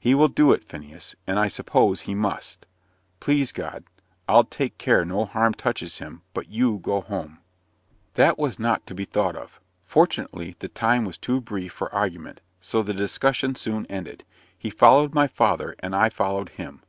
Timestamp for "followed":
14.70-15.14, 16.08-16.48